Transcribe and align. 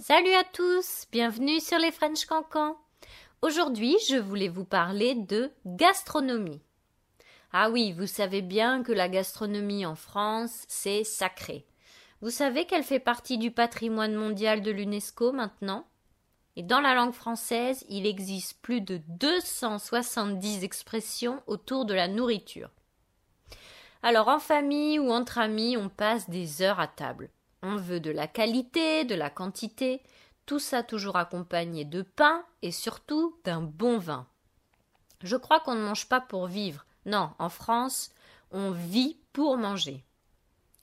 Salut 0.00 0.34
à 0.34 0.44
tous, 0.52 1.06
bienvenue 1.10 1.60
sur 1.60 1.78
les 1.78 1.90
French 1.90 2.26
Cancans. 2.26 2.76
Aujourd'hui, 3.42 3.96
je 4.08 4.16
voulais 4.16 4.48
vous 4.48 4.64
parler 4.64 5.14
de 5.14 5.50
gastronomie. 5.66 6.60
Ah 7.52 7.70
oui, 7.70 7.92
vous 7.92 8.06
savez 8.06 8.42
bien 8.42 8.82
que 8.82 8.92
la 8.92 9.08
gastronomie 9.08 9.86
en 9.86 9.94
France, 9.94 10.64
c'est 10.68 11.04
sacré. 11.04 11.66
Vous 12.20 12.30
savez 12.30 12.64
qu'elle 12.64 12.84
fait 12.84 13.00
partie 13.00 13.38
du 13.38 13.50
patrimoine 13.50 14.14
mondial 14.14 14.62
de 14.62 14.70
l'UNESCO 14.70 15.32
maintenant? 15.32 15.86
Et 16.56 16.62
dans 16.62 16.80
la 16.80 16.94
langue 16.94 17.12
française, 17.12 17.84
il 17.88 18.06
existe 18.06 18.60
plus 18.62 18.80
de 18.80 19.00
270 19.08 20.64
expressions 20.64 21.42
autour 21.46 21.84
de 21.84 21.94
la 21.94 22.08
nourriture. 22.08 22.70
Alors 24.04 24.28
en 24.28 24.38
famille 24.38 24.98
ou 24.98 25.10
entre 25.10 25.38
amis, 25.38 25.78
on 25.78 25.88
passe 25.88 26.28
des 26.28 26.60
heures 26.60 26.78
à 26.78 26.86
table. 26.86 27.30
On 27.62 27.76
veut 27.76 28.00
de 28.00 28.10
la 28.10 28.26
qualité, 28.26 29.06
de 29.06 29.14
la 29.14 29.30
quantité, 29.30 30.02
tout 30.44 30.58
ça 30.58 30.82
toujours 30.82 31.16
accompagné 31.16 31.86
de 31.86 32.02
pain 32.02 32.44
et 32.60 32.70
surtout 32.70 33.34
d'un 33.44 33.62
bon 33.62 33.96
vin. 33.96 34.26
Je 35.22 35.36
crois 35.36 35.58
qu'on 35.60 35.74
ne 35.74 35.86
mange 35.86 36.06
pas 36.06 36.20
pour 36.20 36.48
vivre. 36.48 36.84
Non, 37.06 37.30
en 37.38 37.48
France, 37.48 38.10
on 38.50 38.72
vit 38.72 39.16
pour 39.32 39.56
manger. 39.56 40.04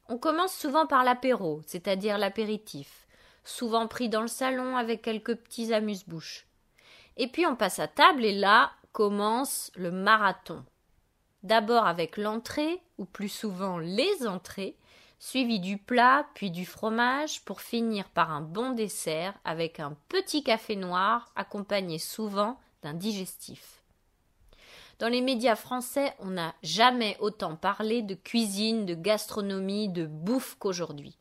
On 0.10 0.18
commence 0.18 0.56
souvent 0.56 0.88
par 0.88 1.04
l'apéro, 1.04 1.62
c'est-à-dire 1.68 2.18
l'apéritif, 2.18 3.06
souvent 3.44 3.88
pris 3.88 4.10
dans 4.10 4.22
le 4.22 4.28
salon 4.28 4.78
avec 4.78 5.04
quelques 5.04 5.36
petits 5.36 5.76
amuse-bouches. 5.76 6.48
Et 7.18 7.28
puis 7.28 7.46
on 7.46 7.56
passe 7.56 7.78
à 7.78 7.88
table 7.88 8.26
et 8.26 8.34
là 8.34 8.72
commence 8.94 9.72
le 9.76 9.92
marathon. 9.92 10.66
D'abord 11.44 11.88
avec 11.88 12.18
l'entrée, 12.18 12.82
ou 13.02 13.06
plus 13.06 13.30
souvent 13.30 13.80
les 13.80 14.28
entrées, 14.28 14.76
suivi 15.20 15.60
du 15.60 15.78
plat, 15.78 16.28
puis 16.36 16.52
du 16.52 16.66
fromage, 16.66 17.42
pour 17.42 17.62
finir 17.62 18.08
par 18.10 18.32
un 18.32 18.42
bon 18.42 18.72
dessert 18.72 19.34
avec 19.44 19.80
un 19.80 19.98
petit 20.08 20.44
café 20.44 20.76
noir 20.76 21.32
accompagné 21.36 21.98
souvent 21.98 22.60
d'un 22.84 22.94
digestif. 22.94 23.82
Dans 25.00 25.10
les 25.10 25.22
médias 25.22 25.56
français, 25.56 26.14
on 26.20 26.30
n'a 26.30 26.54
jamais 26.62 27.18
autant 27.20 27.56
parlé 27.56 28.04
de 28.04 28.14
cuisine, 28.14 28.86
de 28.86 28.94
gastronomie, 28.94 29.90
de 29.90 30.06
bouffe 30.06 30.56
qu'aujourd'hui. 30.60 31.18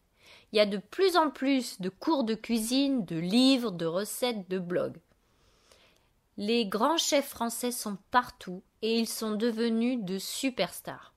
Il 0.52 0.56
y 0.56 0.60
a 0.60 0.66
de 0.66 0.77
plus 0.77 1.16
en 1.16 1.30
plus 1.30 1.80
de 1.80 1.88
cours 1.88 2.24
de 2.24 2.34
cuisine, 2.34 3.06
de 3.06 3.16
livres, 3.16 3.70
de 3.70 3.86
recettes, 3.86 4.50
de 4.50 4.58
blogs. 4.58 4.98
Les 6.36 6.66
grands 6.66 6.98
chefs 6.98 7.28
français 7.28 7.72
sont 7.72 7.96
partout 8.10 8.62
et 8.83 8.98
ils 8.98 9.08
sont 9.08 9.33
devenus 9.33 9.98
de 10.02 10.18
superstars. 10.18 11.14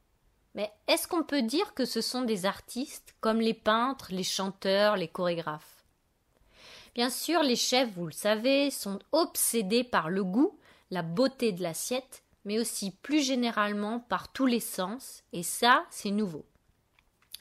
Mais 0.55 0.71
est-ce 0.87 1.07
qu'on 1.07 1.23
peut 1.23 1.41
dire 1.41 1.73
que 1.73 1.85
ce 1.85 2.01
sont 2.01 2.21
des 2.21 2.45
artistes 2.45 3.15
comme 3.21 3.41
les 3.41 3.53
peintres, 3.53 4.07
les 4.11 4.23
chanteurs, 4.23 4.97
les 4.97 5.07
chorégraphes? 5.07 5.83
Bien 6.93 7.09
sûr, 7.09 7.41
les 7.41 7.55
chefs, 7.55 7.89
vous 7.95 8.05
le 8.05 8.11
savez, 8.11 8.69
sont 8.69 8.99
obsédés 9.11 9.83
par 9.83 10.09
le 10.09 10.23
goût, 10.23 10.59
la 10.91 11.01
beauté 11.01 11.51
de 11.51 11.63
l'assiette, 11.63 12.23
mais 12.45 12.59
aussi 12.59 12.91
plus 12.91 13.25
généralement 13.25 13.99
par 13.99 14.31
tous 14.31 14.45
les 14.45 14.59
sens, 14.59 15.23
et 15.33 15.43
ça, 15.43 15.85
c'est 15.89 16.11
nouveau. 16.11 16.45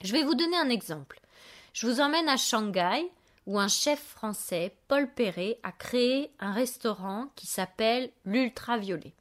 Je 0.03 0.13
vais 0.13 0.25
vous 0.25 0.35
donner 0.35 0.57
un 0.57 0.71
exemple. 0.71 1.21
Je 1.75 1.87
vous 1.87 2.01
emmène 2.01 2.29
à 2.29 2.37
Shanghai, 2.39 3.11
où 3.47 3.59
un 3.59 3.69
chef 3.69 4.01
français, 4.01 4.75
Paul 4.89 5.13
Perret, 5.13 5.59
a 5.63 5.73
créé 5.73 6.31
un 6.39 6.53
restaurant 6.53 7.29
qui 7.35 7.47
s'appelle 7.47 8.11
l'Ultraviolet. 8.25 9.13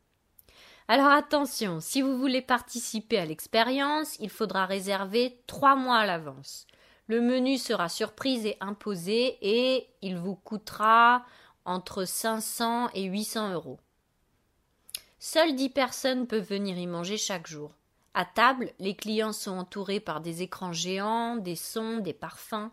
Alors 0.91 1.07
attention, 1.07 1.79
si 1.79 2.01
vous 2.01 2.17
voulez 2.17 2.41
participer 2.41 3.17
à 3.17 3.25
l'expérience, 3.25 4.17
il 4.19 4.29
faudra 4.29 4.65
réserver 4.65 5.41
trois 5.47 5.77
mois 5.77 5.99
à 5.99 6.05
l'avance. 6.05 6.67
Le 7.07 7.21
menu 7.21 7.57
sera 7.57 7.87
surprise 7.87 8.45
et 8.45 8.57
imposé 8.59 9.37
et 9.41 9.87
il 10.01 10.17
vous 10.17 10.35
coûtera 10.35 11.23
entre 11.63 12.03
500 12.03 12.89
et 12.93 13.03
800 13.03 13.53
euros. 13.53 13.79
Seules 15.17 15.55
dix 15.55 15.69
personnes 15.69 16.27
peuvent 16.27 16.49
venir 16.49 16.77
y 16.77 16.87
manger 16.87 17.15
chaque 17.15 17.47
jour. 17.47 17.71
À 18.13 18.25
table, 18.25 18.73
les 18.77 18.97
clients 18.97 19.31
sont 19.31 19.51
entourés 19.51 20.01
par 20.01 20.19
des 20.19 20.41
écrans 20.41 20.73
géants, 20.73 21.37
des 21.37 21.55
sons, 21.55 21.99
des 21.99 22.11
parfums. 22.11 22.69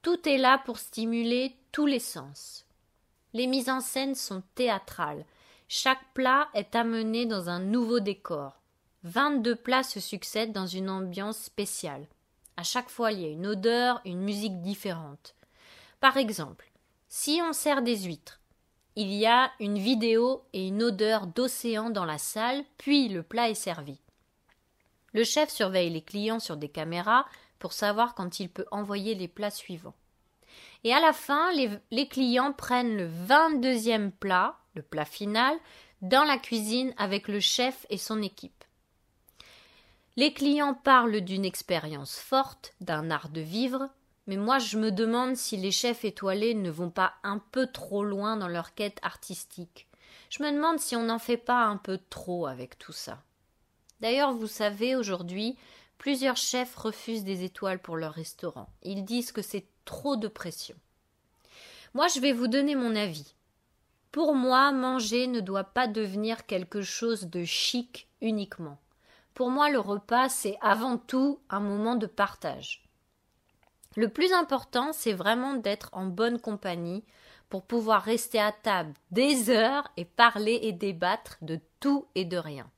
Tout 0.00 0.26
est 0.26 0.38
là 0.38 0.62
pour 0.64 0.78
stimuler 0.78 1.54
tous 1.72 1.84
les 1.84 2.00
sens. 2.00 2.64
Les 3.34 3.46
mises 3.46 3.68
en 3.68 3.82
scène 3.82 4.14
sont 4.14 4.42
théâtrales. 4.54 5.26
Chaque 5.72 6.12
plat 6.14 6.48
est 6.52 6.74
amené 6.74 7.26
dans 7.26 7.48
un 7.48 7.60
nouveau 7.60 8.00
décor. 8.00 8.60
Vingt-deux 9.04 9.54
plats 9.54 9.84
se 9.84 10.00
succèdent 10.00 10.50
dans 10.50 10.66
une 10.66 10.90
ambiance 10.90 11.38
spéciale. 11.38 12.08
À 12.56 12.64
chaque 12.64 12.90
fois, 12.90 13.12
il 13.12 13.20
y 13.20 13.24
a 13.24 13.28
une 13.28 13.46
odeur, 13.46 14.00
une 14.04 14.20
musique 14.20 14.62
différente. 14.62 15.36
Par 16.00 16.16
exemple, 16.16 16.72
si 17.08 17.40
on 17.48 17.52
sert 17.52 17.82
des 17.82 17.98
huîtres, 17.98 18.40
il 18.96 19.12
y 19.12 19.26
a 19.26 19.52
une 19.60 19.78
vidéo 19.78 20.42
et 20.52 20.66
une 20.66 20.82
odeur 20.82 21.28
d'océan 21.28 21.90
dans 21.90 22.04
la 22.04 22.18
salle, 22.18 22.64
puis 22.76 23.08
le 23.08 23.22
plat 23.22 23.48
est 23.48 23.54
servi. 23.54 24.00
Le 25.12 25.22
chef 25.22 25.50
surveille 25.50 25.90
les 25.90 26.02
clients 26.02 26.40
sur 26.40 26.56
des 26.56 26.68
caméras 26.68 27.26
pour 27.60 27.74
savoir 27.74 28.16
quand 28.16 28.40
il 28.40 28.50
peut 28.50 28.66
envoyer 28.72 29.14
les 29.14 29.28
plats 29.28 29.52
suivants. 29.52 29.94
Et 30.82 30.92
à 30.92 30.98
la 30.98 31.12
fin, 31.12 31.52
les, 31.52 32.08
clients 32.08 32.52
prennent 32.52 32.96
le 32.96 33.06
vingt-deuxième 33.06 34.10
plat 34.10 34.59
le 34.74 34.82
plat 34.82 35.04
final, 35.04 35.56
dans 36.02 36.24
la 36.24 36.38
cuisine 36.38 36.94
avec 36.96 37.28
le 37.28 37.40
chef 37.40 37.86
et 37.90 37.98
son 37.98 38.22
équipe. 38.22 38.64
Les 40.16 40.32
clients 40.32 40.74
parlent 40.74 41.20
d'une 41.20 41.44
expérience 41.44 42.18
forte, 42.18 42.74
d'un 42.80 43.10
art 43.10 43.28
de 43.28 43.40
vivre, 43.40 43.88
mais 44.26 44.36
moi 44.36 44.58
je 44.58 44.76
me 44.76 44.90
demande 44.90 45.36
si 45.36 45.56
les 45.56 45.70
chefs 45.70 46.04
étoilés 46.04 46.54
ne 46.54 46.70
vont 46.70 46.90
pas 46.90 47.14
un 47.22 47.38
peu 47.38 47.66
trop 47.66 48.04
loin 48.04 48.36
dans 48.36 48.48
leur 48.48 48.74
quête 48.74 48.98
artistique. 49.02 49.88
Je 50.28 50.42
me 50.42 50.52
demande 50.52 50.78
si 50.78 50.96
on 50.96 51.04
n'en 51.04 51.18
fait 51.18 51.36
pas 51.36 51.64
un 51.64 51.76
peu 51.76 51.98
trop 52.10 52.46
avec 52.46 52.78
tout 52.78 52.92
ça. 52.92 53.22
D'ailleurs, 54.00 54.32
vous 54.32 54.46
savez, 54.46 54.96
aujourd'hui, 54.96 55.56
plusieurs 55.98 56.36
chefs 56.36 56.74
refusent 56.76 57.24
des 57.24 57.44
étoiles 57.44 57.80
pour 57.80 57.96
leur 57.96 58.14
restaurant. 58.14 58.68
Ils 58.82 59.04
disent 59.04 59.32
que 59.32 59.42
c'est 59.42 59.66
trop 59.84 60.16
de 60.16 60.28
pression. 60.28 60.76
Moi, 61.94 62.06
je 62.08 62.20
vais 62.20 62.32
vous 62.32 62.46
donner 62.46 62.74
mon 62.74 62.94
avis. 62.96 63.34
Pour 64.12 64.34
moi, 64.34 64.72
manger 64.72 65.26
ne 65.26 65.40
doit 65.40 65.64
pas 65.64 65.86
devenir 65.86 66.46
quelque 66.46 66.82
chose 66.82 67.26
de 67.26 67.44
chic 67.44 68.08
uniquement. 68.20 68.78
Pour 69.34 69.50
moi, 69.50 69.70
le 69.70 69.78
repas, 69.78 70.28
c'est 70.28 70.58
avant 70.60 70.98
tout 70.98 71.38
un 71.48 71.60
moment 71.60 71.94
de 71.94 72.06
partage. 72.06 72.82
Le 73.96 74.08
plus 74.08 74.32
important, 74.32 74.92
c'est 74.92 75.12
vraiment 75.12 75.54
d'être 75.54 75.90
en 75.92 76.06
bonne 76.06 76.40
compagnie 76.40 77.04
pour 77.48 77.64
pouvoir 77.64 78.02
rester 78.02 78.40
à 78.40 78.52
table 78.52 78.94
des 79.10 79.50
heures 79.50 79.88
et 79.96 80.04
parler 80.04 80.60
et 80.62 80.72
débattre 80.72 81.38
de 81.42 81.60
tout 81.80 82.06
et 82.14 82.24
de 82.24 82.36
rien. 82.36 82.70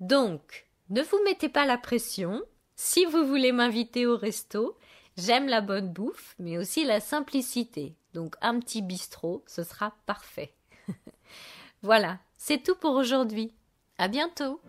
Donc, 0.00 0.66
ne 0.90 1.02
vous 1.02 1.22
mettez 1.24 1.48
pas 1.48 1.66
la 1.66 1.78
pression. 1.78 2.42
Si 2.74 3.04
vous 3.04 3.26
voulez 3.26 3.52
m'inviter 3.52 4.06
au 4.06 4.16
resto, 4.16 4.76
j'aime 5.16 5.46
la 5.46 5.60
bonne 5.60 5.92
bouffe, 5.92 6.34
mais 6.38 6.58
aussi 6.58 6.84
la 6.84 7.00
simplicité. 7.00 7.94
Donc 8.14 8.36
un 8.40 8.58
petit 8.60 8.82
bistrot, 8.82 9.44
ce 9.46 9.62
sera 9.62 9.94
parfait. 10.06 10.54
voilà, 11.82 12.18
c'est 12.36 12.62
tout 12.62 12.74
pour 12.74 12.94
aujourd'hui. 12.94 13.52
À 13.98 14.08
bientôt. 14.08 14.60